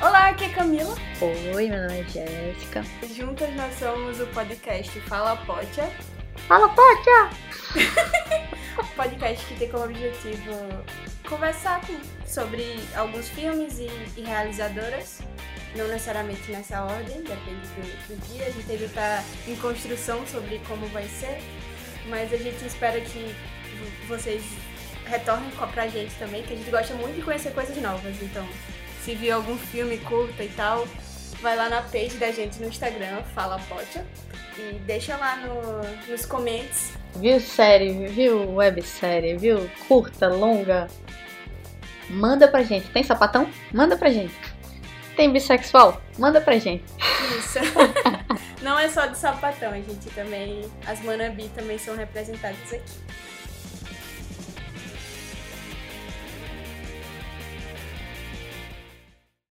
Olá, 0.00 0.28
aqui 0.30 0.44
é 0.44 0.48
Camila. 0.50 0.94
Oi, 1.20 1.68
meu 1.68 1.82
nome 1.82 2.00
é 2.00 2.04
Jéssica. 2.04 2.82
Juntas 3.14 3.54
nós 3.54 3.74
somos 3.78 4.20
o 4.20 4.26
podcast 4.28 4.98
Fala 5.02 5.36
Potia. 5.36 5.90
Fala, 6.48 6.68
Potia! 6.68 7.30
podcast 8.96 9.44
que 9.46 9.54
tem 9.56 9.68
como 9.70 9.84
objetivo 9.84 10.52
conversar 11.28 11.80
com- 11.86 12.00
sobre 12.26 12.76
alguns 12.94 13.28
filmes 13.28 13.78
e, 13.78 13.88
e 14.16 14.22
realizadoras. 14.24 15.20
Não 15.76 15.86
necessariamente 15.86 16.50
nessa 16.50 16.82
ordem, 16.82 17.22
depende 17.22 17.66
do, 17.76 18.08
do 18.08 18.26
dia. 18.28 18.46
A 18.46 18.50
gente 18.50 18.70
ainda 18.72 18.84
está 18.84 19.22
em 19.46 19.54
construção 19.56 20.26
sobre 20.26 20.60
como 20.66 20.86
vai 20.88 21.04
ser. 21.08 21.38
Mas 22.08 22.32
a 22.32 22.36
gente 22.38 22.64
espera 22.64 22.98
que 23.00 23.34
vocês 24.08 24.42
retornem 25.06 25.50
pra 25.72 25.86
gente 25.86 26.14
também, 26.14 26.42
que 26.42 26.54
a 26.54 26.56
gente 26.56 26.70
gosta 26.70 26.94
muito 26.94 27.16
de 27.16 27.22
conhecer 27.22 27.52
coisas 27.52 27.76
novas. 27.76 28.20
Então, 28.22 28.48
se 29.04 29.14
viu 29.14 29.36
algum 29.36 29.56
filme 29.56 29.98
curta 29.98 30.42
e 30.42 30.48
tal, 30.48 30.86
vai 31.40 31.56
lá 31.56 31.68
na 31.68 31.82
page 31.82 32.16
da 32.18 32.30
gente 32.30 32.60
no 32.60 32.68
Instagram, 32.68 33.22
Fala 33.34 33.58
Potia, 33.68 34.06
e 34.56 34.74
deixa 34.86 35.16
lá 35.16 35.36
no, 35.36 36.10
nos 36.10 36.26
comentários 36.26 37.00
Viu 37.16 37.40
série, 37.40 38.06
viu 38.08 38.54
websérie, 38.54 39.36
viu 39.36 39.68
curta, 39.88 40.28
longa? 40.28 40.86
Manda 42.08 42.48
pra 42.48 42.62
gente. 42.62 42.88
Tem 42.90 43.02
sapatão? 43.02 43.50
Manda 43.72 43.96
pra 43.96 44.10
gente. 44.10 44.34
Tem 45.16 45.30
bissexual? 45.30 46.00
Manda 46.18 46.40
pra 46.40 46.58
gente. 46.58 46.84
Isso. 47.38 47.58
Não 48.62 48.78
é 48.78 48.88
só 48.88 49.06
de 49.06 49.18
sapatão, 49.18 49.72
a 49.72 49.76
gente 49.76 50.08
também. 50.14 50.62
As 50.86 51.02
Manabi 51.02 51.48
também 51.54 51.78
são 51.78 51.96
representadas 51.96 52.72
aqui. 52.72 52.92